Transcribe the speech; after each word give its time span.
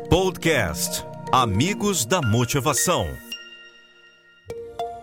Podcast 0.00 1.04
Amigos 1.30 2.06
da 2.06 2.22
Motivação. 2.22 3.06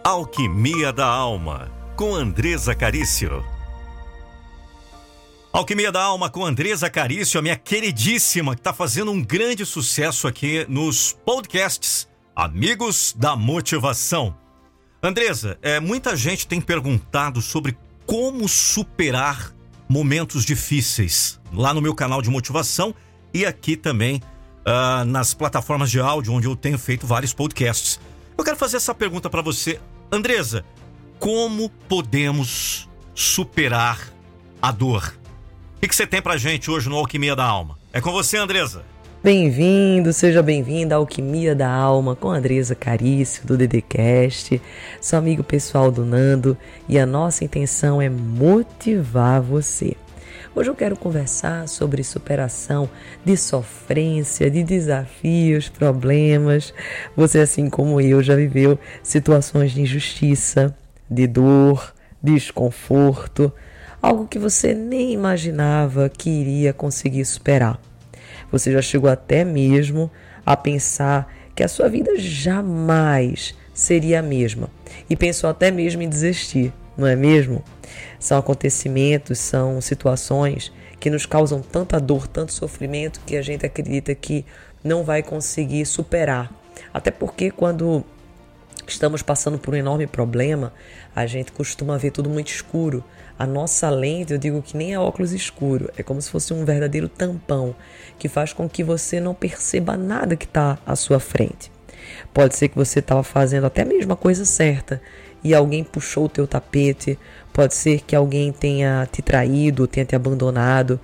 Alquimia 0.03 0.91
da 0.91 1.05
Alma, 1.05 1.71
com 1.95 2.15
Andresa 2.15 2.73
Carício. 2.73 3.45
Alquimia 5.53 5.91
da 5.91 6.01
Alma 6.01 6.29
com 6.29 6.45
Andresa 6.45 6.89
Carício, 6.89 7.39
a 7.39 7.41
minha 7.41 7.55
queridíssima, 7.55 8.55
que 8.55 8.61
está 8.61 8.73
fazendo 8.73 9.11
um 9.11 9.21
grande 9.21 9.65
sucesso 9.65 10.27
aqui 10.27 10.65
nos 10.67 11.13
podcasts 11.25 12.07
Amigos 12.35 13.13
da 13.15 13.35
Motivação. 13.35 14.35
Andresa, 15.03 15.57
é, 15.61 15.79
muita 15.79 16.15
gente 16.15 16.47
tem 16.47 16.59
perguntado 16.59 17.41
sobre 17.41 17.77
como 18.05 18.47
superar 18.49 19.53
momentos 19.87 20.45
difíceis 20.45 21.39
lá 21.53 21.73
no 21.73 21.81
meu 21.81 21.93
canal 21.93 22.21
de 22.21 22.29
motivação 22.29 22.93
e 23.33 23.45
aqui 23.45 23.77
também 23.77 24.21
uh, 24.65 25.05
nas 25.05 25.33
plataformas 25.33 25.89
de 25.89 25.99
áudio 25.99 26.33
onde 26.33 26.47
eu 26.47 26.55
tenho 26.55 26.77
feito 26.77 27.05
vários 27.05 27.33
podcasts. 27.33 27.99
Eu 28.37 28.43
quero 28.43 28.57
fazer 28.57 28.77
essa 28.77 28.95
pergunta 28.95 29.29
para 29.29 29.41
você, 29.41 29.79
Andresa: 30.11 30.63
como 31.19 31.69
podemos 31.87 32.89
superar 33.13 33.99
a 34.61 34.71
dor? 34.71 35.13
O 35.77 35.87
que 35.87 35.95
você 35.95 36.05
tem 36.05 36.21
pra 36.21 36.37
gente 36.37 36.69
hoje 36.69 36.89
no 36.89 36.95
Alquimia 36.95 37.35
da 37.35 37.45
Alma? 37.45 37.77
É 37.91 38.01
com 38.01 38.11
você, 38.11 38.37
Andresa. 38.37 38.83
Bem-vindo, 39.21 40.13
seja 40.13 40.41
bem-vinda 40.41 40.95
à 40.95 40.97
Alquimia 40.97 41.53
da 41.53 41.69
Alma 41.69 42.15
com 42.15 42.29
Andresa 42.29 42.73
Carício 42.73 43.45
do 43.45 43.57
DDCast, 43.57 44.61
sou 45.01 45.19
amigo 45.19 45.43
pessoal 45.43 45.91
do 45.91 46.05
Nando 46.05 46.57
e 46.87 46.97
a 46.97 47.05
nossa 47.05 47.43
intenção 47.43 48.01
é 48.01 48.07
motivar 48.09 49.41
você. 49.41 49.97
Hoje 50.59 50.69
eu 50.69 50.75
quero 50.75 50.97
conversar 50.97 51.69
sobre 51.69 52.03
superação 52.03 52.89
de 53.23 53.37
sofrência, 53.37 54.51
de 54.51 54.61
desafios, 54.61 55.69
problemas. 55.69 56.73
Você, 57.15 57.39
assim 57.39 57.69
como 57.69 58.01
eu, 58.01 58.21
já 58.21 58.35
viveu 58.35 58.77
situações 59.01 59.71
de 59.71 59.79
injustiça, 59.79 60.75
de 61.09 61.27
dor, 61.27 61.93
desconforto 62.21 63.49
algo 64.01 64.27
que 64.27 64.37
você 64.37 64.73
nem 64.73 65.13
imaginava 65.13 66.09
que 66.09 66.29
iria 66.29 66.73
conseguir 66.73 67.23
superar. 67.23 67.79
Você 68.51 68.69
já 68.69 68.81
chegou 68.81 69.09
até 69.09 69.45
mesmo 69.45 70.11
a 70.45 70.57
pensar 70.57 71.33
que 71.55 71.63
a 71.63 71.69
sua 71.69 71.87
vida 71.87 72.17
jamais 72.17 73.55
seria 73.73 74.19
a 74.19 74.21
mesma 74.21 74.69
e 75.09 75.15
pensou 75.15 75.49
até 75.49 75.71
mesmo 75.71 76.01
em 76.01 76.09
desistir, 76.09 76.73
não 76.99 77.07
é 77.07 77.15
mesmo? 77.15 77.63
São 78.19 78.37
acontecimentos, 78.37 79.39
são 79.39 79.79
situações 79.81 80.71
que 80.99 81.09
nos 81.09 81.25
causam 81.25 81.61
tanta 81.61 81.99
dor, 81.99 82.27
tanto 82.27 82.53
sofrimento 82.53 83.21
que 83.25 83.37
a 83.37 83.41
gente 83.41 83.65
acredita 83.65 84.13
que 84.13 84.45
não 84.83 85.03
vai 85.03 85.23
conseguir 85.23 85.85
superar. 85.85 86.51
Até 86.93 87.11
porque 87.11 87.51
quando 87.51 88.03
estamos 88.87 89.21
passando 89.21 89.57
por 89.57 89.73
um 89.73 89.77
enorme 89.77 90.07
problema, 90.07 90.73
a 91.15 91.25
gente 91.25 91.51
costuma 91.51 91.97
ver 91.97 92.11
tudo 92.11 92.29
muito 92.29 92.49
escuro. 92.49 93.03
A 93.37 93.45
nossa 93.45 93.89
lente, 93.89 94.33
eu 94.33 94.37
digo 94.37 94.61
que 94.61 94.75
nem 94.75 94.93
é 94.93 94.99
óculos 94.99 95.31
escuro, 95.31 95.89
é 95.97 96.03
como 96.03 96.21
se 96.21 96.29
fosse 96.29 96.53
um 96.53 96.65
verdadeiro 96.65 97.07
tampão 97.07 97.73
que 98.17 98.27
faz 98.27 98.51
com 98.51 98.67
que 98.67 98.83
você 98.83 99.19
não 99.19 99.33
perceba 99.33 99.95
nada 99.95 100.35
que 100.35 100.45
está 100.45 100.77
à 100.85 100.95
sua 100.95 101.19
frente. 101.19 101.71
Pode 102.33 102.55
ser 102.55 102.67
que 102.69 102.75
você 102.75 102.99
estava 102.99 103.23
fazendo 103.23 103.65
até 103.65 103.85
mesmo 103.85 104.13
a 104.13 104.17
coisa 104.17 104.43
certa 104.43 105.01
e 105.43 105.53
alguém 105.53 105.83
puxou 105.83 106.25
o 106.25 106.29
teu 106.29 106.45
tapete, 106.45 107.17
pode 107.53 107.73
ser 107.73 108.01
que 108.01 108.15
alguém 108.15 108.51
tenha 108.51 109.07
te 109.11 109.21
traído, 109.21 109.87
tenha 109.87 110.05
te 110.05 110.15
abandonado, 110.15 110.99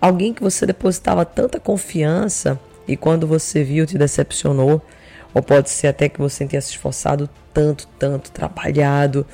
alguém 0.00 0.32
que 0.32 0.42
você 0.42 0.66
depositava 0.66 1.24
tanta 1.24 1.60
confiança 1.60 2.58
e 2.86 2.96
quando 2.96 3.26
você 3.26 3.62
viu 3.62 3.86
te 3.86 3.96
decepcionou. 3.96 4.82
Ou 5.32 5.40
pode 5.40 5.70
ser 5.70 5.86
até 5.86 6.08
que 6.08 6.18
você 6.18 6.44
tenha 6.44 6.60
se 6.60 6.70
esforçado 6.70 7.30
tanto, 7.54 7.86
tanto, 7.98 8.32
trabalhado 8.32 9.24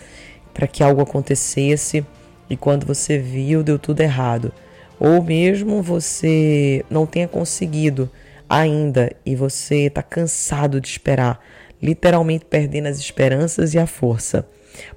para 0.52 0.66
que 0.66 0.82
algo 0.82 1.00
acontecesse 1.00 2.04
e 2.50 2.56
quando 2.56 2.84
você 2.84 3.19
viu 3.19 3.62
deu 3.62 3.78
tudo 3.78 4.02
errado. 4.02 4.52
Ou 5.00 5.22
mesmo 5.22 5.82
você 5.82 6.84
não 6.91 7.06
tenha 7.06 7.28
conseguido 7.28 8.10
ainda 8.48 9.10
e 9.25 9.34
você 9.34 9.86
está 9.86 10.02
cansado 10.02 10.80
de 10.80 10.88
esperar, 10.88 11.41
literalmente 11.82 12.44
perdendo 12.44 12.87
as 12.87 12.98
esperanças 12.98 13.75
e 13.75 13.78
a 13.78 13.87
força. 13.87 14.47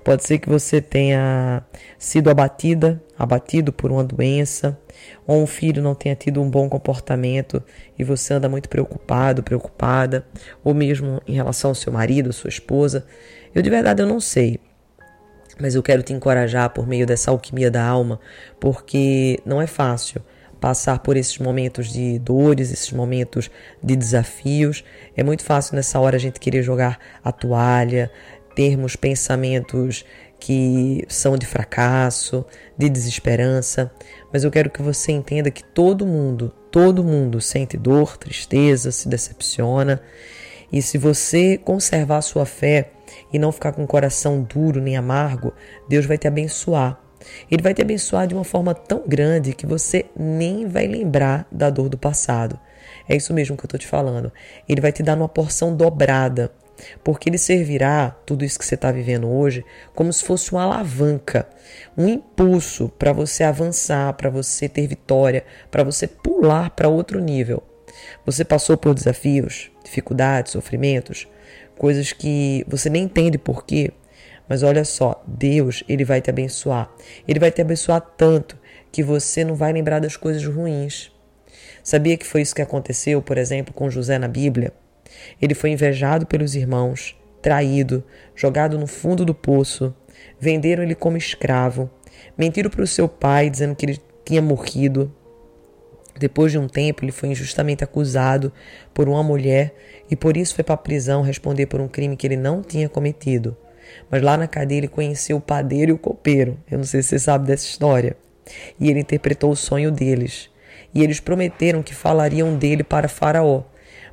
Pode 0.03 0.25
ser 0.25 0.39
que 0.39 0.49
você 0.49 0.81
tenha 0.81 1.63
sido 1.97 2.29
abatida, 2.29 3.01
abatido 3.17 3.71
por 3.71 3.91
uma 3.91 4.03
doença, 4.03 4.77
ou 5.25 5.41
um 5.41 5.47
filho 5.47 5.81
não 5.81 5.95
tenha 5.95 6.15
tido 6.15 6.41
um 6.41 6.49
bom 6.49 6.67
comportamento 6.67 7.63
e 7.97 8.03
você 8.03 8.33
anda 8.33 8.49
muito 8.49 8.67
preocupado, 8.67 9.43
preocupada, 9.43 10.25
ou 10.63 10.73
mesmo 10.73 11.21
em 11.27 11.33
relação 11.33 11.71
ao 11.71 11.75
seu 11.75 11.93
marido, 11.93 12.33
sua 12.33 12.49
esposa. 12.49 13.05
Eu 13.53 13.61
de 13.61 13.69
verdade 13.69 14.01
eu 14.01 14.07
não 14.07 14.19
sei. 14.19 14.59
Mas 15.59 15.75
eu 15.75 15.83
quero 15.83 16.03
te 16.03 16.13
encorajar 16.13 16.69
por 16.69 16.87
meio 16.87 17.05
dessa 17.05 17.31
alquimia 17.31 17.69
da 17.69 17.83
alma, 17.83 18.19
porque 18.59 19.39
não 19.45 19.61
é 19.61 19.67
fácil 19.67 20.21
passar 20.59 20.99
por 20.99 21.17
esses 21.17 21.37
momentos 21.37 21.91
de 21.91 22.19
dores, 22.19 22.71
esses 22.71 22.91
momentos 22.91 23.49
de 23.81 23.95
desafios. 23.95 24.83
É 25.15 25.23
muito 25.23 25.43
fácil 25.43 25.75
nessa 25.75 25.99
hora 25.99 26.17
a 26.17 26.19
gente 26.19 26.39
querer 26.39 26.63
jogar 26.63 26.99
a 27.23 27.31
toalha, 27.31 28.11
termos 28.55 28.95
pensamentos 28.95 30.05
que 30.39 31.03
são 31.07 31.37
de 31.37 31.45
fracasso, 31.45 32.45
de 32.77 32.89
desesperança, 32.89 33.91
mas 34.31 34.43
eu 34.43 34.51
quero 34.51 34.69
que 34.69 34.81
você 34.81 35.11
entenda 35.11 35.51
que 35.51 35.63
todo 35.63 36.05
mundo, 36.05 36.53
todo 36.71 37.03
mundo 37.03 37.41
sente 37.41 37.77
dor, 37.77 38.17
tristeza, 38.17 38.91
se 38.91 39.09
decepciona. 39.09 40.01
E 40.71 40.81
se 40.81 40.97
você 40.97 41.57
conservar 41.57 42.17
a 42.17 42.21
sua 42.21 42.45
fé 42.45 42.91
e 43.33 43.39
não 43.39 43.51
ficar 43.51 43.73
com 43.73 43.83
o 43.83 43.87
coração 43.87 44.41
duro 44.41 44.79
nem 44.79 44.95
amargo, 44.95 45.53
Deus 45.87 46.05
vai 46.05 46.17
te 46.17 46.27
abençoar. 46.27 47.08
Ele 47.49 47.61
vai 47.61 47.73
te 47.73 47.81
abençoar 47.81 48.27
de 48.27 48.33
uma 48.33 48.43
forma 48.43 48.73
tão 48.73 49.03
grande 49.07 49.53
que 49.53 49.65
você 49.65 50.05
nem 50.17 50.67
vai 50.67 50.87
lembrar 50.87 51.47
da 51.51 51.69
dor 51.69 51.89
do 51.89 51.97
passado. 51.97 52.59
É 53.07 53.15
isso 53.15 53.33
mesmo 53.33 53.57
que 53.57 53.63
eu 53.63 53.67
estou 53.67 53.79
te 53.79 53.87
falando. 53.87 54.31
Ele 54.67 54.81
vai 54.81 54.91
te 54.91 55.03
dar 55.03 55.17
uma 55.17 55.29
porção 55.29 55.75
dobrada 55.75 56.51
porque 57.03 57.29
ele 57.29 57.37
servirá, 57.37 58.15
tudo 58.25 58.45
isso 58.45 58.57
que 58.57 58.65
você 58.65 58.75
está 58.75 58.91
vivendo 58.91 59.29
hoje, 59.29 59.65
como 59.93 60.11
se 60.11 60.23
fosse 60.23 60.51
uma 60.51 60.63
alavanca, 60.63 61.47
um 61.97 62.07
impulso 62.07 62.89
para 62.97 63.11
você 63.11 63.43
avançar, 63.43 64.13
para 64.13 64.29
você 64.29 64.69
ter 64.69 64.87
vitória, 64.87 65.43
para 65.69 65.83
você 65.83 66.07
pular 66.07 66.69
para 66.71 66.89
outro 66.89 67.19
nível. 67.19 67.63
Você 68.25 68.45
passou 68.45 68.77
por 68.77 68.93
desafios, 68.93 69.71
dificuldades, 69.83 70.53
sofrimentos, 70.53 71.27
coisas 71.77 72.13
que 72.13 72.63
você 72.67 72.89
nem 72.89 73.03
entende 73.03 73.37
por 73.37 73.65
quê, 73.65 73.91
mas 74.49 74.63
olha 74.63 74.83
só, 74.83 75.23
Deus, 75.27 75.83
ele 75.87 76.03
vai 76.03 76.19
te 76.19 76.31
abençoar. 76.31 76.91
Ele 77.27 77.39
vai 77.39 77.51
te 77.51 77.61
abençoar 77.61 78.01
tanto 78.17 78.57
que 78.91 79.03
você 79.03 79.43
não 79.45 79.53
vai 79.53 79.71
lembrar 79.71 79.99
das 79.99 80.17
coisas 80.17 80.43
ruins. 80.43 81.11
Sabia 81.83 82.17
que 82.17 82.25
foi 82.25 82.41
isso 82.41 82.55
que 82.55 82.61
aconteceu, 82.61 83.21
por 83.21 83.37
exemplo, 83.37 83.71
com 83.71 83.91
José 83.91 84.17
na 84.17 84.27
Bíblia? 84.27 84.73
Ele 85.39 85.53
foi 85.53 85.69
invejado 85.69 86.25
pelos 86.25 86.55
irmãos, 86.55 87.15
traído, 87.43 88.03
jogado 88.35 88.77
no 88.79 88.87
fundo 88.87 89.23
do 89.23 89.35
poço. 89.35 89.93
Venderam 90.39 90.81
ele 90.83 90.95
como 90.95 91.15
escravo. 91.15 91.89
Mentiram 92.35 92.71
para 92.71 92.83
o 92.83 92.87
seu 92.87 93.07
pai, 93.07 93.51
dizendo 93.51 93.75
que 93.75 93.85
ele 93.85 94.01
tinha 94.25 94.41
morrido. 94.41 95.13
Depois 96.17 96.51
de 96.51 96.57
um 96.57 96.67
tempo, 96.67 97.05
ele 97.05 97.11
foi 97.11 97.29
injustamente 97.29 97.83
acusado 97.83 98.51
por 98.93 99.07
uma 99.07 99.23
mulher 99.23 99.73
e 100.09 100.15
por 100.15 100.35
isso 100.35 100.55
foi 100.55 100.63
para 100.63 100.73
a 100.73 100.77
prisão 100.77 101.21
responder 101.21 101.67
por 101.67 101.79
um 101.79 101.87
crime 101.87 102.17
que 102.17 102.27
ele 102.27 102.35
não 102.35 102.61
tinha 102.61 102.89
cometido. 102.89 103.55
Mas 104.09 104.21
lá 104.21 104.37
na 104.37 104.47
cadeia 104.47 104.79
ele 104.79 104.87
conheceu 104.87 105.37
o 105.37 105.41
padeiro 105.41 105.91
e 105.91 105.93
o 105.93 105.97
copeiro. 105.97 106.57
Eu 106.69 106.77
não 106.77 106.85
sei 106.85 107.01
se 107.01 107.09
você 107.09 107.19
sabe 107.19 107.47
dessa 107.47 107.65
história. 107.65 108.15
E 108.79 108.89
ele 108.89 108.99
interpretou 108.99 109.51
o 109.51 109.55
sonho 109.55 109.91
deles. 109.91 110.49
E 110.93 111.03
eles 111.03 111.19
prometeram 111.19 111.83
que 111.83 111.93
falariam 111.93 112.55
dele 112.55 112.83
para 112.83 113.07
Faraó 113.07 113.63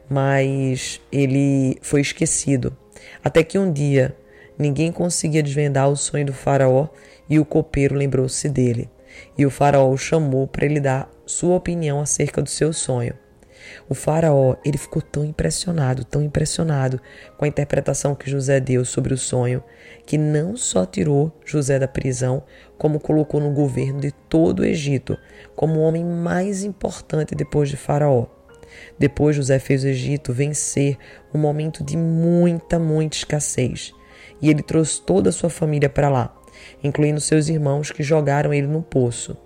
mas 0.09 1.01
ele 1.11 1.79
foi 1.83 2.01
esquecido. 2.01 2.77
Até 3.23 3.43
que 3.43 3.59
um 3.59 3.73
dia 3.73 4.17
ninguém 4.59 4.91
conseguia 4.93 5.43
desvendar 5.43 5.89
o 5.89 5.97
sonho 5.97 6.27
do 6.27 6.33
Faraó 6.33 6.89
e 7.29 7.39
o 7.39 7.45
copeiro 7.45 7.95
lembrou-se 7.95 8.49
dele. 8.49 8.89
E 9.37 9.45
o 9.45 9.51
Faraó 9.51 9.91
o 9.91 9.99
chamou 9.99 10.47
para 10.47 10.65
ele 10.65 10.81
dar 10.81 11.11
sua 11.27 11.57
opinião 11.57 12.01
acerca 12.01 12.41
do 12.41 12.49
seu 12.49 12.73
sonho. 12.73 13.15
O 13.89 13.95
faraó, 13.95 14.57
ele 14.65 14.79
ficou 14.79 15.01
tão 15.03 15.25
impressionado, 15.25 16.05
tão 16.05 16.23
impressionado 16.23 17.01
com 17.37 17.45
a 17.45 17.49
interpretação 17.49 18.15
que 18.15 18.31
José 18.31 18.61
deu 18.61 18.85
sobre 18.85 19.15
o 19.15 19.19
sonho, 19.19 19.63
que 20.05 20.19
não 20.19 20.57
só 20.57 20.85
tirou 20.85 21.33
José 21.45 21.79
da 21.79 21.89
prisão, 21.89 22.43
como 22.79 23.01
colocou 23.01 23.41
no 23.41 23.51
governo 23.51 24.01
de 24.01 24.13
todo 24.13 24.61
o 24.61 24.65
Egito, 24.65 25.17
como 25.55 25.81
o 25.81 25.83
homem 25.83 26.05
mais 26.05 26.65
importante 26.65 27.35
depois 27.35 27.69
de 27.69 27.77
Faraó. 27.77 28.27
Depois 28.99 29.37
José 29.37 29.59
fez 29.59 29.85
o 29.85 29.89
Egito 29.89 30.33
vencer 30.33 30.99
um 31.33 31.39
momento 31.39 31.85
de 31.85 31.97
muita, 31.97 32.79
muita 32.79 33.17
escassez. 33.17 33.93
E 34.41 34.51
ele 34.51 34.63
trouxe 34.63 35.01
toda 35.01 35.31
a 35.31 35.33
sua 35.33 35.49
família 35.49 35.89
para 35.89 36.09
lá, 36.09 36.35
incluindo 36.83 37.21
seus 37.21 37.49
irmãos 37.49 37.91
que 37.91 38.03
jogaram 38.03 38.53
ele 38.53 38.67
no 38.67 38.83
poço. 38.83 39.37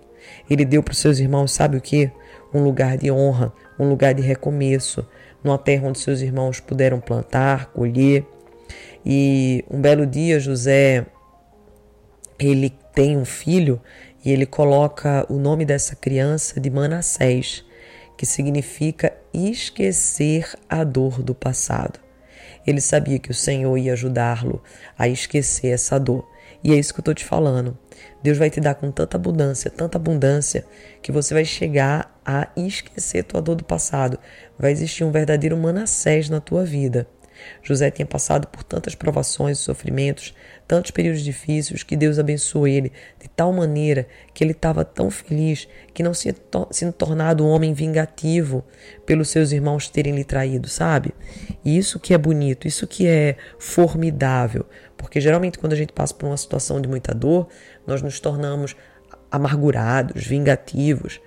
Ele 0.48 0.64
deu 0.64 0.82
para 0.82 0.92
os 0.92 0.98
seus 0.98 1.18
irmãos, 1.18 1.52
sabe 1.52 1.76
o 1.76 1.80
que? 1.80 2.10
Um 2.52 2.62
lugar 2.62 2.98
de 2.98 3.10
honra, 3.10 3.52
um 3.80 3.88
lugar 3.88 4.14
de 4.14 4.22
recomeço, 4.22 5.06
numa 5.42 5.58
terra 5.58 5.88
onde 5.88 5.98
seus 5.98 6.20
irmãos 6.20 6.60
puderam 6.60 7.00
plantar, 7.00 7.72
colher. 7.72 8.24
E 9.04 9.64
um 9.70 9.80
belo 9.80 10.06
dia 10.06 10.38
José 10.38 11.06
ele 12.38 12.70
tem 12.94 13.16
um 13.16 13.24
filho 13.24 13.80
e 14.24 14.30
ele 14.30 14.46
coloca 14.46 15.26
o 15.28 15.38
nome 15.38 15.64
dessa 15.64 15.94
criança 15.96 16.60
de 16.60 16.70
Manassés, 16.70 17.64
que 18.16 18.26
significa 18.26 19.12
esquecer 19.32 20.54
a 20.68 20.84
dor 20.84 21.22
do 21.22 21.34
passado. 21.34 21.98
Ele 22.66 22.80
sabia 22.80 23.18
que 23.18 23.30
o 23.30 23.34
Senhor 23.34 23.76
ia 23.78 23.94
ajudá-lo 23.94 24.62
a 24.98 25.08
esquecer 25.08 25.68
essa 25.68 25.98
dor. 25.98 26.28
E 26.62 26.72
é 26.72 26.76
isso 26.76 26.92
que 26.92 27.00
eu 27.00 27.02
estou 27.02 27.14
te 27.14 27.24
falando. 27.24 27.76
Deus 28.22 28.36
vai 28.36 28.50
te 28.50 28.60
dar 28.60 28.74
com 28.74 28.90
tanta 28.90 29.16
abundância, 29.16 29.70
tanta 29.70 29.96
abundância, 29.96 30.66
que 31.00 31.10
você 31.10 31.32
vai 31.32 31.44
chegar 31.44 32.19
a 32.30 32.48
esquecer 32.56 33.24
tua 33.24 33.42
dor 33.42 33.56
do 33.56 33.64
passado. 33.64 34.18
Vai 34.58 34.72
existir 34.72 35.04
um 35.04 35.10
verdadeiro 35.10 35.56
Manassés 35.56 36.28
na 36.28 36.40
tua 36.40 36.64
vida. 36.64 37.06
José 37.62 37.90
tinha 37.90 38.06
passado 38.06 38.46
por 38.48 38.62
tantas 38.62 38.94
provações 38.94 39.58
e 39.58 39.62
sofrimentos, 39.62 40.34
tantos 40.66 40.90
períodos 40.90 41.22
difíceis, 41.22 41.82
que 41.82 41.96
Deus 41.96 42.18
abençoou 42.18 42.66
ele 42.66 42.92
de 43.18 43.28
tal 43.28 43.52
maneira 43.52 44.06
que 44.32 44.44
ele 44.44 44.52
estava 44.52 44.84
tão 44.84 45.10
feliz 45.10 45.68
que 45.92 46.02
não 46.02 46.14
se 46.14 46.34
tinha 46.72 46.92
tornado 46.92 47.44
um 47.44 47.48
homem 47.48 47.72
vingativo 47.72 48.64
pelos 49.04 49.30
seus 49.30 49.52
irmãos 49.52 49.88
terem 49.88 50.14
lhe 50.14 50.24
traído, 50.24 50.68
sabe? 50.68 51.12
E 51.64 51.76
isso 51.76 51.98
que 51.98 52.14
é 52.14 52.18
bonito, 52.18 52.68
isso 52.68 52.86
que 52.86 53.06
é 53.06 53.36
formidável, 53.58 54.66
porque 54.96 55.20
geralmente 55.20 55.58
quando 55.58 55.72
a 55.72 55.76
gente 55.76 55.92
passa 55.92 56.14
por 56.14 56.26
uma 56.26 56.36
situação 56.36 56.80
de 56.80 56.88
muita 56.88 57.14
dor, 57.14 57.48
nós 57.86 58.02
nos 58.02 58.20
tornamos 58.20 58.76
amargurados, 59.30 60.26
vingativos. 60.26 61.20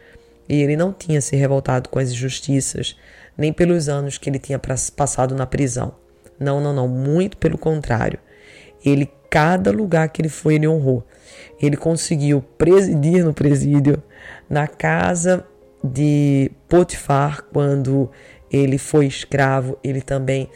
E 0.48 0.62
ele 0.62 0.76
não 0.76 0.92
tinha 0.92 1.22
se 1.22 1.36
revoltado 1.36 1.90
com 1.90 2.00
as 2.00 2.12
injustiças, 2.12 2.98
nem 3.38 3.52
pelos 3.52 3.90
anos 3.90 4.18
que 4.18 4.30
ele 4.30 4.40
tinha 4.40 4.60
passado 4.96 5.36
na 5.36 5.46
prisão. 5.46 5.96
Não, 6.40 6.60
não, 6.60 6.74
não, 6.74 6.88
muito 6.88 7.38
pelo 7.38 7.58
contrário. 7.58 8.20
Ele, 8.86 9.10
cada 9.30 9.72
lugar 9.72 10.10
que 10.10 10.22
ele 10.22 10.30
foi, 10.30 10.56
ele 10.56 10.68
honrou. 10.68 11.06
Ele 11.62 11.78
conseguiu 11.78 12.44
presidir 12.58 13.24
no 13.24 13.34
presídio, 13.34 14.02
na 14.50 14.68
casa 14.68 15.46
de 15.84 16.52
Potifar, 16.68 17.44
quando 17.52 18.10
ele 18.52 18.78
foi 18.78 19.08
escravo, 19.08 19.78
ele 19.84 20.02
também 20.02 20.50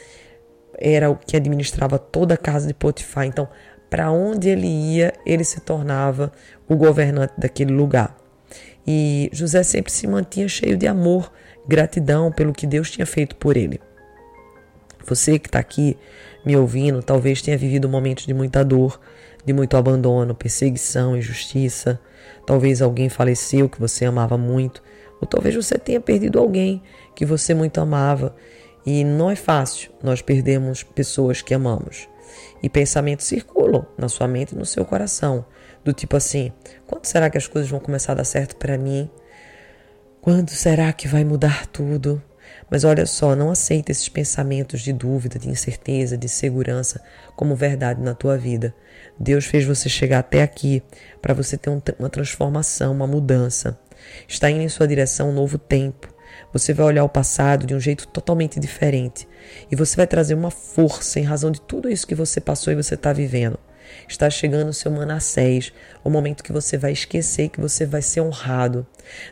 era 0.77 1.09
o 1.09 1.15
que 1.15 1.35
administrava 1.35 1.97
toda 1.97 2.35
a 2.35 2.37
casa 2.37 2.67
de 2.67 2.73
Potifar. 2.73 3.25
Então, 3.25 3.47
para 3.89 4.11
onde 4.11 4.49
ele 4.49 4.67
ia, 4.67 5.13
ele 5.25 5.43
se 5.43 5.59
tornava 5.61 6.31
o 6.67 6.75
governante 6.75 7.33
daquele 7.37 7.73
lugar. 7.73 8.15
E 8.87 9.29
José 9.33 9.63
sempre 9.63 9.91
se 9.91 10.07
mantinha 10.07 10.47
cheio 10.47 10.77
de 10.77 10.87
amor, 10.87 11.31
gratidão 11.67 12.31
pelo 12.31 12.53
que 12.53 12.65
Deus 12.65 12.89
tinha 12.89 13.05
feito 13.05 13.35
por 13.35 13.57
ele. 13.57 13.81
Você 15.05 15.37
que 15.37 15.47
está 15.47 15.59
aqui 15.59 15.97
me 16.45 16.55
ouvindo, 16.55 17.03
talvez 17.03 17.41
tenha 17.41 17.57
vivido 17.57 17.89
momentos 17.89 18.25
de 18.25 18.33
muita 18.33 18.63
dor, 18.63 18.99
de 19.45 19.53
muito 19.53 19.75
abandono, 19.75 20.35
perseguição, 20.35 21.17
injustiça. 21.17 21.99
Talvez 22.45 22.81
alguém 22.81 23.09
faleceu 23.09 23.69
que 23.69 23.79
você 23.79 24.05
amava 24.05 24.37
muito, 24.37 24.81
ou 25.21 25.27
talvez 25.27 25.55
você 25.55 25.77
tenha 25.77 25.99
perdido 25.99 26.39
alguém 26.39 26.81
que 27.15 27.25
você 27.25 27.53
muito 27.53 27.79
amava. 27.79 28.35
E 28.85 29.03
não 29.03 29.29
é 29.29 29.35
fácil 29.35 29.91
nós 30.01 30.21
perdermos 30.21 30.83
pessoas 30.83 31.41
que 31.41 31.53
amamos. 31.53 32.07
E 32.63 32.69
pensamentos 32.69 33.25
circulam 33.25 33.85
na 33.97 34.07
sua 34.07 34.27
mente 34.27 34.53
e 34.53 34.57
no 34.57 34.65
seu 34.65 34.85
coração, 34.85 35.45
do 35.87 35.93
tipo 35.93 36.17
assim: 36.17 36.51
quando 36.85 37.05
será 37.05 37.29
que 37.29 37.37
as 37.37 37.47
coisas 37.47 37.69
vão 37.69 37.79
começar 37.79 38.11
a 38.11 38.15
dar 38.15 38.25
certo 38.25 38.57
para 38.57 38.77
mim? 38.77 39.09
Quando 40.21 40.49
será 40.49 40.91
que 40.91 41.07
vai 41.07 41.23
mudar 41.23 41.65
tudo? 41.67 42.21
Mas 42.69 42.83
olha 42.83 43.05
só, 43.05 43.35
não 43.35 43.49
aceita 43.49 43.91
esses 43.91 44.09
pensamentos 44.09 44.81
de 44.81 44.91
dúvida, 44.91 45.39
de 45.39 45.49
incerteza, 45.49 46.17
de 46.17 46.27
segurança 46.27 47.01
como 47.35 47.55
verdade 47.55 48.01
na 48.01 48.13
tua 48.13 48.37
vida. 48.37 48.75
Deus 49.17 49.45
fez 49.45 49.63
você 49.63 49.87
chegar 49.87 50.19
até 50.19 50.41
aqui 50.41 50.83
para 51.21 51.33
você 51.33 51.57
ter 51.57 51.69
uma 51.97 52.09
transformação, 52.09 52.91
uma 52.91 53.07
mudança. 53.07 53.79
Está 54.27 54.49
indo 54.49 54.61
em 54.61 54.69
sua 54.69 54.87
direção 54.87 55.29
um 55.29 55.33
novo 55.33 55.57
tempo. 55.57 56.13
Você 56.51 56.73
vai 56.73 56.85
olhar 56.85 57.03
o 57.05 57.09
passado 57.09 57.65
de 57.65 57.73
um 57.73 57.79
jeito 57.79 58.07
totalmente 58.07 58.59
diferente. 58.59 59.27
E 59.71 59.75
você 59.75 59.95
vai 59.95 60.07
trazer 60.07 60.33
uma 60.33 60.51
força 60.51 61.19
em 61.19 61.23
razão 61.23 61.51
de 61.51 61.61
tudo 61.61 61.89
isso 61.89 62.07
que 62.07 62.15
você 62.15 62.41
passou 62.41 62.73
e 62.73 62.75
você 62.75 62.95
está 62.95 63.13
vivendo. 63.13 63.57
Está 64.07 64.29
chegando 64.29 64.69
o 64.69 64.73
seu 64.73 64.91
Manassés, 64.91 65.73
o 66.03 66.09
momento 66.09 66.43
que 66.43 66.51
você 66.51 66.77
vai 66.77 66.91
esquecer 66.91 67.49
que 67.49 67.59
você 67.59 67.85
vai 67.85 68.01
ser 68.01 68.21
honrado. 68.21 68.85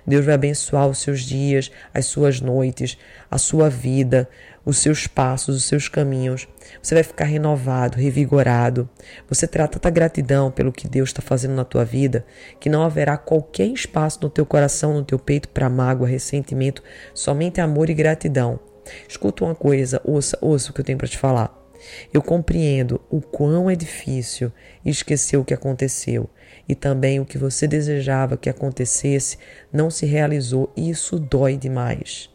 Deus 0.06 0.26
vai 0.26 0.36
abençoar 0.36 0.88
os 0.88 1.00
seus 1.00 1.22
dias, 1.22 1.72
as 1.94 2.06
suas 2.06 2.42
noites, 2.42 2.98
a 3.30 3.38
sua 3.38 3.70
vida, 3.70 4.30
os 4.66 4.78
seus 4.78 5.08
passos, 5.08 5.56
os 5.56 5.64
seus 5.66 5.88
caminhos. 5.88 6.48
Você 6.82 6.96
vai 6.96 7.04
ficar 7.04 7.26
renovado, 7.26 7.98
revigorado. 7.98 8.90
Você 9.30 9.48
terá 9.48 9.68
tanta 9.68 9.90
gratidão 9.90 10.52
pelo 10.52 10.72
que 10.72 10.88
Deus 10.88 11.10
está 11.10 11.22
fazendo 11.22 11.54
na 11.54 11.64
tua 11.64 11.86
vida 11.86 12.26
que 12.60 12.70
não 12.70 12.84
haverá 12.84 13.18
qualquer 13.18 13.68
espaço 13.68 14.20
no 14.22 14.30
teu 14.30 14.46
coração, 14.46 14.94
no 14.94 15.04
teu 15.04 15.20
peito 15.20 15.50
para 15.50 15.70
mágoa, 15.70 16.08
ressentimento, 16.08 16.84
somente 17.14 17.62
amor 17.62 17.90
e 17.90 17.94
gratidão. 17.94 18.60
Escuta 19.08 19.44
uma 19.44 19.56
coisa, 19.56 20.02
ouça, 20.04 20.38
ouça 20.42 20.72
o 20.72 20.74
que 20.74 20.82
eu 20.82 20.86
tenho 20.86 20.98
para 20.98 21.08
te 21.08 21.18
falar. 21.18 21.65
Eu 22.14 22.22
compreendo 22.22 23.02
o 23.10 23.22
quão 23.22 23.70
é 23.70 23.76
difícil 23.76 24.52
esquecer 24.84 25.38
o 25.38 25.46
que 25.46 25.54
aconteceu 25.54 26.30
e 26.68 26.76
também 26.76 27.20
o 27.20 27.26
que 27.26 27.38
você 27.38 27.68
desejava 27.68 28.38
que 28.38 28.50
acontecesse 28.50 29.38
não 29.72 29.90
se 29.90 30.06
realizou 30.06 30.72
e 30.76 30.90
isso 30.90 31.20
dói 31.20 31.58
demais. 31.58 32.30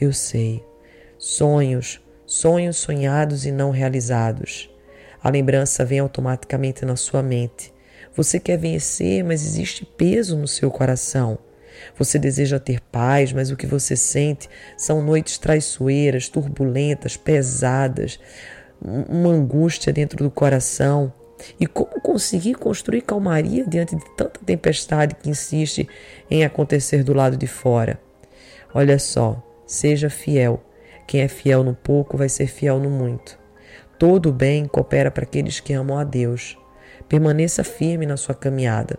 Eu 0.00 0.12
sei. 0.12 0.64
Sonhos, 1.18 2.00
sonhos 2.26 2.76
sonhados 2.76 3.46
e 3.46 3.52
não 3.52 3.70
realizados. 3.70 4.70
A 5.22 5.30
lembrança 5.30 5.84
vem 5.84 6.00
automaticamente 6.00 6.84
na 6.84 6.96
sua 6.96 7.22
mente. 7.22 7.72
Você 8.14 8.38
quer 8.38 8.58
vencer, 8.58 9.24
mas 9.24 9.44
existe 9.44 9.84
peso 9.84 10.36
no 10.36 10.46
seu 10.46 10.70
coração. 10.70 11.38
Você 11.98 12.18
deseja 12.18 12.58
ter 12.58 12.80
paz, 12.80 13.32
mas 13.32 13.50
o 13.50 13.56
que 13.56 13.66
você 13.66 13.96
sente 13.96 14.48
são 14.76 15.02
noites 15.02 15.38
traiçoeiras, 15.38 16.28
turbulentas, 16.28 17.16
pesadas, 17.16 18.18
uma 18.82 19.30
angústia 19.30 19.92
dentro 19.92 20.22
do 20.22 20.30
coração. 20.30 21.12
E 21.58 21.66
como 21.66 22.00
conseguir 22.00 22.54
construir 22.54 23.02
calmaria 23.02 23.66
diante 23.66 23.96
de 23.96 24.04
tanta 24.16 24.40
tempestade 24.44 25.14
que 25.14 25.28
insiste 25.28 25.88
em 26.30 26.44
acontecer 26.44 27.02
do 27.02 27.12
lado 27.12 27.36
de 27.36 27.46
fora? 27.46 28.00
Olha 28.72 28.98
só, 28.98 29.42
seja 29.66 30.08
fiel. 30.08 30.62
Quem 31.06 31.20
é 31.20 31.28
fiel 31.28 31.62
no 31.62 31.74
pouco 31.74 32.16
vai 32.16 32.28
ser 32.28 32.46
fiel 32.46 32.78
no 32.78 32.88
muito. 32.88 33.38
Todo 33.98 34.32
bem 34.32 34.66
coopera 34.66 35.10
para 35.10 35.24
aqueles 35.24 35.60
que 35.60 35.72
amam 35.72 35.98
a 35.98 36.04
Deus. 36.04 36.56
Permaneça 37.08 37.62
firme 37.62 38.06
na 38.06 38.16
sua 38.16 38.34
caminhada. 38.34 38.98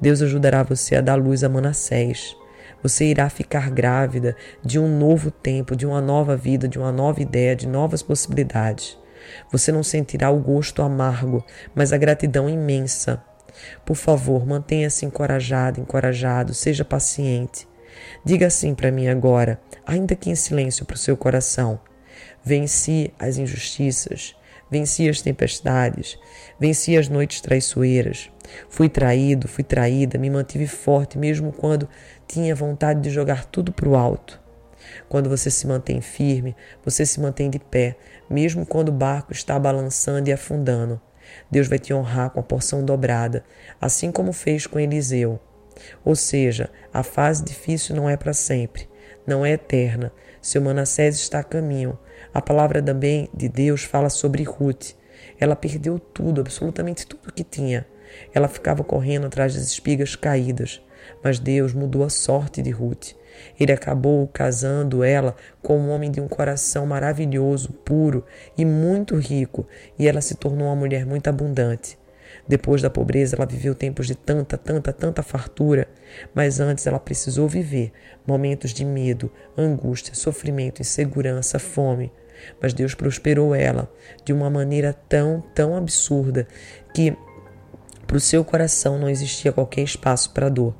Deus 0.00 0.22
ajudará 0.22 0.62
você 0.62 0.96
a 0.96 1.00
dar 1.00 1.16
luz 1.16 1.44
a 1.44 1.48
Manassés. 1.48 2.36
Você 2.82 3.06
irá 3.06 3.28
ficar 3.28 3.70
grávida 3.70 4.36
de 4.62 4.78
um 4.78 4.98
novo 4.98 5.30
tempo, 5.30 5.74
de 5.76 5.86
uma 5.86 6.00
nova 6.00 6.36
vida, 6.36 6.68
de 6.68 6.78
uma 6.78 6.92
nova 6.92 7.22
ideia, 7.22 7.56
de 7.56 7.66
novas 7.66 8.02
possibilidades. 8.02 8.98
Você 9.50 9.70
não 9.70 9.82
sentirá 9.82 10.30
o 10.30 10.38
gosto 10.38 10.82
amargo, 10.82 11.44
mas 11.74 11.92
a 11.92 11.96
gratidão 11.96 12.48
imensa. 12.48 13.22
Por 13.84 13.96
favor, 13.96 14.46
mantenha-se 14.46 15.06
encorajado, 15.06 15.80
encorajado, 15.80 16.54
seja 16.54 16.84
paciente. 16.84 17.68
Diga 18.24 18.46
assim 18.46 18.74
para 18.74 18.90
mim 18.90 19.08
agora, 19.08 19.60
ainda 19.86 20.16
que 20.16 20.30
em 20.30 20.34
silêncio 20.34 20.84
para 20.84 20.94
o 20.94 20.98
seu 20.98 21.16
coração. 21.16 21.78
Venci 22.44 23.12
as 23.18 23.38
injustiças, 23.38 24.36
venci 24.70 25.08
as 25.08 25.22
tempestades, 25.22 26.18
venci 26.58 26.96
as 26.96 27.08
noites 27.08 27.40
traiçoeiras. 27.40 28.30
Fui 28.68 28.88
traído, 28.88 29.48
fui 29.48 29.64
traída, 29.64 30.18
me 30.18 30.28
mantive 30.28 30.66
forte 30.66 31.16
mesmo 31.16 31.52
quando 31.52 31.88
tinha 32.26 32.54
vontade 32.54 33.00
de 33.00 33.10
jogar 33.10 33.44
tudo 33.44 33.72
para 33.72 33.88
o 33.88 33.96
alto. 33.96 34.43
Quando 35.08 35.28
você 35.28 35.50
se 35.50 35.66
mantém 35.66 36.00
firme, 36.00 36.56
você 36.84 37.04
se 37.04 37.20
mantém 37.20 37.50
de 37.50 37.58
pé, 37.58 37.96
mesmo 38.28 38.66
quando 38.66 38.88
o 38.88 38.92
barco 38.92 39.32
está 39.32 39.58
balançando 39.58 40.28
e 40.28 40.32
afundando. 40.32 41.00
Deus 41.50 41.68
vai 41.68 41.78
te 41.78 41.92
honrar 41.92 42.30
com 42.30 42.40
a 42.40 42.42
porção 42.42 42.84
dobrada, 42.84 43.44
assim 43.80 44.10
como 44.12 44.32
fez 44.32 44.66
com 44.66 44.78
Eliseu. 44.78 45.40
Ou 46.04 46.14
seja, 46.14 46.70
a 46.92 47.02
fase 47.02 47.44
difícil 47.44 47.96
não 47.96 48.08
é 48.08 48.16
para 48.16 48.32
sempre, 48.32 48.88
não 49.26 49.44
é 49.44 49.52
eterna. 49.52 50.12
Seu 50.40 50.60
Manassés 50.60 51.16
está 51.16 51.40
a 51.40 51.44
caminho. 51.44 51.98
A 52.32 52.40
palavra 52.40 52.82
também 52.82 53.28
de 53.34 53.48
Deus 53.48 53.82
fala 53.82 54.10
sobre 54.10 54.42
Ruth. 54.42 54.92
Ela 55.40 55.56
perdeu 55.56 55.98
tudo, 55.98 56.40
absolutamente 56.40 57.06
tudo 57.06 57.32
que 57.32 57.42
tinha. 57.42 57.86
Ela 58.32 58.48
ficava 58.48 58.84
correndo 58.84 59.26
atrás 59.26 59.54
das 59.54 59.64
espigas 59.64 60.14
caídas, 60.14 60.82
mas 61.22 61.38
Deus 61.38 61.72
mudou 61.72 62.04
a 62.04 62.10
sorte 62.10 62.62
de 62.62 62.70
Ruth. 62.70 63.12
Ele 63.58 63.72
acabou 63.72 64.26
casando 64.28 65.02
ela 65.02 65.34
com 65.62 65.78
um 65.78 65.90
homem 65.90 66.10
de 66.10 66.20
um 66.20 66.28
coração 66.28 66.86
maravilhoso, 66.86 67.72
puro 67.84 68.24
e 68.56 68.64
muito 68.64 69.16
rico, 69.16 69.66
e 69.98 70.08
ela 70.08 70.20
se 70.20 70.34
tornou 70.34 70.68
uma 70.68 70.76
mulher 70.76 71.06
muito 71.06 71.28
abundante. 71.28 71.98
Depois 72.46 72.82
da 72.82 72.90
pobreza, 72.90 73.36
ela 73.36 73.46
viveu 73.46 73.74
tempos 73.74 74.06
de 74.06 74.14
tanta, 74.14 74.58
tanta, 74.58 74.92
tanta 74.92 75.22
fartura, 75.22 75.88
mas 76.34 76.60
antes 76.60 76.86
ela 76.86 76.98
precisou 76.98 77.48
viver 77.48 77.92
momentos 78.26 78.72
de 78.72 78.84
medo, 78.84 79.30
angústia, 79.56 80.14
sofrimento, 80.14 80.82
insegurança, 80.82 81.58
fome. 81.58 82.12
Mas 82.60 82.74
Deus 82.74 82.94
prosperou 82.94 83.54
ela 83.54 83.90
de 84.24 84.32
uma 84.32 84.50
maneira 84.50 84.92
tão, 85.08 85.42
tão 85.54 85.76
absurda 85.76 86.46
que 86.92 87.16
para 88.06 88.16
o 88.16 88.20
seu 88.20 88.44
coração 88.44 88.98
não 88.98 89.08
existia 89.08 89.52
qualquer 89.52 89.82
espaço 89.82 90.32
para 90.32 90.48
dor. 90.48 90.74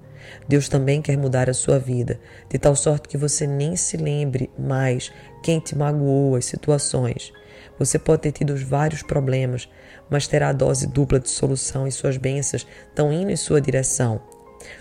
Deus 0.49 0.69
também 0.69 1.00
quer 1.02 1.16
mudar 1.16 1.49
a 1.49 1.54
sua 1.54 1.78
vida, 1.78 2.21
de 2.49 2.59
tal 2.59 2.76
sorte 2.76 3.09
que 3.09 3.16
você 3.16 3.47
nem 3.47 3.76
se 3.76 3.97
lembre 3.97 4.50
mais 4.59 5.12
quem 5.43 5.61
te 5.61 5.76
magoou, 5.76 6.37
as 6.37 6.45
situações. 6.45 7.33
Você 7.78 7.99
pode 7.99 8.23
ter 8.23 8.33
tido 8.33 8.57
vários 8.57 9.02
problemas, 9.02 9.69
mas 10.09 10.28
terá 10.28 10.50
a 10.50 10.52
dose 10.52 10.87
dupla 10.87 11.19
de 11.19 11.28
solução 11.28 11.87
e 11.87 11.93
suas 11.93 12.16
bênçãos 12.16 12.66
estão 12.88 13.12
indo 13.12 13.31
em 13.31 13.37
sua 13.37 13.61
direção. 13.61 14.21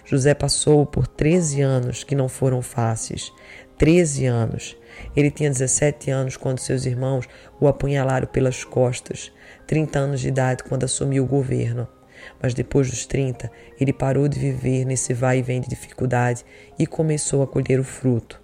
José 0.06 0.34
passou 0.34 0.86
por 0.86 1.08
13 1.08 1.62
anos 1.62 2.04
que 2.04 2.16
não 2.16 2.30
foram 2.30 2.62
fáceis. 2.62 3.32
13 3.78 4.26
anos. 4.26 4.78
Ele 5.16 5.32
tinha 5.32 5.50
17 5.50 6.12
anos 6.12 6.38
quando 6.38 6.60
seus 6.60 6.86
irmãos 6.86 7.28
o 7.60 7.68
apunhalaram 7.68 8.28
pelas 8.28 8.64
costas, 8.64 9.32
30 9.68 10.00
anos 10.00 10.22
de 10.22 10.28
idade 10.28 10.64
quando 10.64 10.84
assumiu 10.84 11.24
o 11.24 11.28
governo. 11.28 11.88
Mas 12.42 12.54
depois 12.54 12.90
dos 12.90 13.06
30, 13.06 13.50
ele 13.80 13.94
parou 13.94 14.28
de 14.28 14.40
viver 14.40 14.86
nesse 14.86 15.14
vai 15.14 15.40
e 15.40 15.42
vem 15.42 15.62
de 15.62 15.70
dificuldade 15.70 16.46
e 16.78 16.86
começou 16.86 17.44
a 17.44 17.48
colher 17.48 17.80
o 17.80 17.84
fruto. 17.84 18.42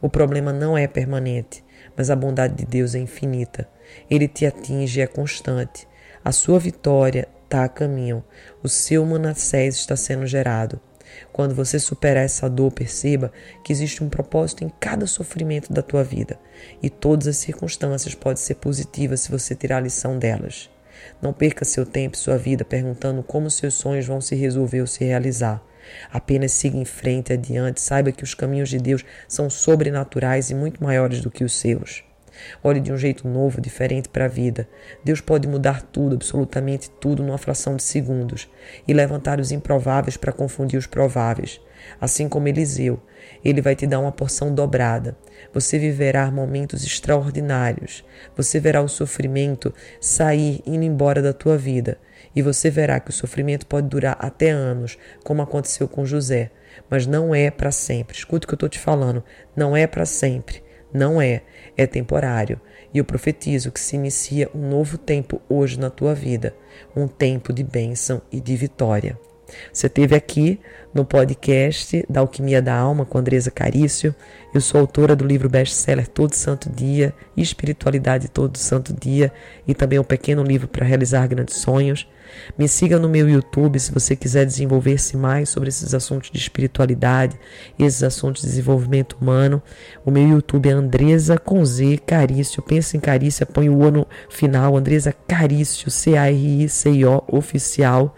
O 0.00 0.08
problema 0.08 0.52
não 0.52 0.76
é 0.76 0.86
permanente, 0.86 1.64
mas 1.96 2.10
a 2.10 2.16
bondade 2.16 2.54
de 2.54 2.66
Deus 2.66 2.94
é 2.94 2.98
infinita. 2.98 3.68
Ele 4.08 4.28
te 4.28 4.46
atinge 4.46 5.00
e 5.00 5.02
é 5.02 5.06
constante. 5.06 5.86
A 6.24 6.32
sua 6.32 6.58
vitória 6.58 7.28
está 7.44 7.64
a 7.64 7.68
caminho. 7.68 8.22
O 8.62 8.68
seu 8.68 9.04
Manassés 9.04 9.76
está 9.76 9.96
sendo 9.96 10.26
gerado. 10.26 10.80
Quando 11.32 11.54
você 11.54 11.78
superar 11.78 12.24
essa 12.24 12.48
dor, 12.48 12.70
perceba 12.72 13.32
que 13.64 13.72
existe 13.72 14.02
um 14.02 14.08
propósito 14.08 14.64
em 14.64 14.70
cada 14.80 15.06
sofrimento 15.06 15.72
da 15.72 15.82
tua 15.82 16.04
vida 16.04 16.38
e 16.82 16.88
todas 16.88 17.26
as 17.26 17.36
circunstâncias 17.36 18.14
podem 18.14 18.42
ser 18.42 18.56
positivas 18.56 19.20
se 19.20 19.30
você 19.30 19.54
tirar 19.54 19.78
a 19.78 19.80
lição 19.80 20.18
delas. 20.18 20.70
Não 21.20 21.32
perca 21.32 21.64
seu 21.64 21.86
tempo 21.86 22.16
e 22.16 22.18
sua 22.18 22.36
vida 22.36 22.64
perguntando 22.64 23.22
como 23.22 23.50
seus 23.50 23.74
sonhos 23.74 24.06
vão 24.06 24.20
se 24.20 24.34
resolver 24.34 24.80
ou 24.80 24.86
se 24.86 25.04
realizar. 25.04 25.62
Apenas 26.12 26.52
siga 26.52 26.76
em 26.76 26.84
frente, 26.84 27.32
adiante, 27.32 27.80
saiba 27.80 28.12
que 28.12 28.24
os 28.24 28.34
caminhos 28.34 28.68
de 28.68 28.78
Deus 28.78 29.04
são 29.26 29.48
sobrenaturais 29.48 30.50
e 30.50 30.54
muito 30.54 30.82
maiores 30.82 31.20
do 31.20 31.30
que 31.30 31.44
os 31.44 31.52
seus. 31.52 32.04
Olhe 32.62 32.80
de 32.80 32.92
um 32.92 32.96
jeito 32.96 33.26
novo, 33.28 33.60
diferente 33.60 34.08
para 34.08 34.26
a 34.26 34.28
vida. 34.28 34.68
Deus 35.04 35.20
pode 35.20 35.48
mudar 35.48 35.82
tudo, 35.82 36.14
absolutamente 36.16 36.90
tudo, 36.90 37.22
numa 37.22 37.38
fração 37.38 37.76
de 37.76 37.82
segundos 37.82 38.48
e 38.86 38.92
levantar 38.92 39.40
os 39.40 39.52
improváveis 39.52 40.16
para 40.16 40.32
confundir 40.32 40.78
os 40.78 40.86
prováveis. 40.86 41.60
Assim 42.00 42.28
como 42.28 42.48
Eliseu, 42.48 43.00
ele 43.44 43.60
vai 43.60 43.74
te 43.74 43.86
dar 43.86 44.00
uma 44.00 44.12
porção 44.12 44.54
dobrada. 44.54 45.16
Você 45.52 45.78
viverá 45.78 46.30
momentos 46.30 46.84
extraordinários. 46.84 48.04
Você 48.36 48.60
verá 48.60 48.82
o 48.82 48.88
sofrimento 48.88 49.72
sair, 50.00 50.62
indo 50.66 50.84
embora 50.84 51.22
da 51.22 51.32
tua 51.32 51.56
vida. 51.56 51.98
E 52.34 52.42
você 52.42 52.70
verá 52.70 53.00
que 53.00 53.10
o 53.10 53.14
sofrimento 53.14 53.66
pode 53.66 53.88
durar 53.88 54.16
até 54.20 54.50
anos, 54.50 54.98
como 55.24 55.42
aconteceu 55.42 55.88
com 55.88 56.04
José. 56.04 56.50
Mas 56.88 57.06
não 57.06 57.34
é 57.34 57.50
para 57.50 57.70
sempre. 57.70 58.16
Escuta 58.16 58.44
o 58.44 58.48
que 58.48 58.54
eu 58.54 58.56
estou 58.56 58.68
te 58.68 58.78
falando. 58.78 59.24
Não 59.56 59.76
é 59.76 59.86
para 59.86 60.06
sempre. 60.06 60.62
Não 60.92 61.20
é, 61.20 61.42
é 61.76 61.86
temporário. 61.86 62.60
E 62.92 62.98
eu 62.98 63.04
profetizo 63.04 63.70
que 63.70 63.80
se 63.80 63.96
inicia 63.96 64.50
um 64.54 64.68
novo 64.68 64.98
tempo 64.98 65.40
hoje 65.48 65.78
na 65.78 65.90
tua 65.90 66.14
vida, 66.14 66.54
um 66.96 67.06
tempo 67.06 67.52
de 67.52 67.62
bênção 67.62 68.20
e 68.32 68.40
de 68.40 68.56
vitória. 68.56 69.18
Você 69.72 69.86
esteve 69.86 70.14
aqui 70.14 70.60
no 70.94 71.04
podcast 71.04 72.04
da 72.08 72.20
Alquimia 72.20 72.60
da 72.62 72.74
Alma 72.74 73.04
com 73.04 73.18
Andresa 73.18 73.50
Carício. 73.50 74.14
Eu 74.54 74.60
sou 74.60 74.80
autora 74.80 75.16
do 75.16 75.26
livro 75.26 75.48
best-seller 75.48 76.06
Todo 76.06 76.34
Santo 76.34 76.70
Dia, 76.70 77.14
Espiritualidade 77.36 78.28
Todo 78.28 78.56
Santo 78.58 78.92
Dia 78.92 79.32
e 79.66 79.74
também 79.74 79.98
um 79.98 80.04
pequeno 80.04 80.42
livro 80.42 80.68
para 80.68 80.86
realizar 80.86 81.26
grandes 81.26 81.56
sonhos. 81.56 82.08
Me 82.58 82.68
siga 82.68 82.98
no 82.98 83.08
meu 83.08 83.28
YouTube 83.28 83.78
se 83.78 83.92
você 83.92 84.14
quiser 84.16 84.44
desenvolver-se 84.44 85.16
mais 85.16 85.48
sobre 85.48 85.68
esses 85.68 85.94
assuntos 85.94 86.30
de 86.30 86.38
espiritualidade 86.38 87.38
esses 87.78 88.02
assuntos 88.02 88.42
de 88.42 88.48
desenvolvimento 88.48 89.16
humano. 89.20 89.62
O 90.04 90.10
meu 90.10 90.26
YouTube 90.26 90.68
é 90.68 90.72
Andresa 90.72 91.38
com 91.38 91.64
Z 91.64 91.98
Carício. 92.06 92.62
Pensa 92.62 92.96
em 92.96 93.00
Carícia, 93.00 93.46
põe 93.46 93.68
o 93.68 93.78
O 93.78 93.90
no 93.90 94.06
final. 94.28 94.76
Andresa 94.76 95.14
Carício, 95.26 95.90
C-A-R-I-C-I-O, 95.90 97.24
oficial. 97.28 98.14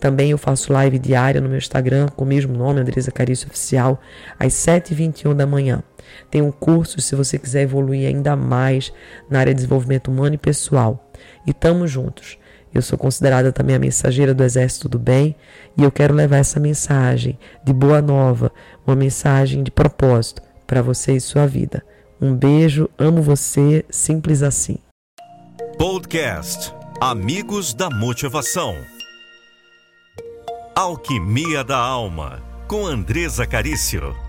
Também 0.00 0.30
eu 0.30 0.38
faço 0.38 0.72
live 0.72 0.98
diária 0.98 1.40
no 1.40 1.48
meu 1.48 1.58
Instagram 1.58 2.08
com 2.08 2.24
o 2.24 2.26
mesmo 2.26 2.56
nome, 2.56 2.80
Andresa 2.80 3.10
Carício 3.10 3.48
Oficial, 3.48 4.00
às 4.38 4.52
7h21 4.52 5.34
da 5.34 5.46
manhã. 5.46 5.82
Tem 6.30 6.42
um 6.42 6.52
curso 6.52 7.00
se 7.00 7.14
você 7.14 7.38
quiser 7.38 7.62
evoluir 7.62 8.08
ainda 8.08 8.36
mais 8.36 8.92
na 9.28 9.40
área 9.40 9.52
de 9.52 9.56
desenvolvimento 9.56 10.10
humano 10.10 10.34
e 10.34 10.38
pessoal. 10.38 11.10
E 11.46 11.52
tamo 11.52 11.86
juntos. 11.86 12.38
Eu 12.74 12.82
sou 12.82 12.98
considerada 12.98 13.52
também 13.52 13.76
a 13.76 13.78
mensageira 13.78 14.34
do 14.34 14.42
Exército 14.42 14.88
do 14.88 14.98
Bem 14.98 15.36
e 15.78 15.84
eu 15.84 15.92
quero 15.92 16.12
levar 16.12 16.38
essa 16.38 16.58
mensagem 16.58 17.38
de 17.64 17.72
boa 17.72 18.02
nova, 18.02 18.50
uma 18.84 18.96
mensagem 18.96 19.62
de 19.62 19.70
propósito 19.70 20.42
para 20.66 20.82
você 20.82 21.12
e 21.12 21.20
sua 21.20 21.46
vida. 21.46 21.84
Um 22.20 22.34
beijo, 22.34 22.90
amo 22.98 23.22
você, 23.22 23.84
simples 23.88 24.42
assim. 24.42 24.78
Podcast 25.78 26.74
Amigos 27.00 27.74
da 27.74 27.88
Motivação. 27.90 28.74
Alquimia 30.74 31.62
da 31.62 31.76
Alma, 31.76 32.42
com 32.66 32.86
Andresa 32.86 33.46
Carício. 33.46 34.23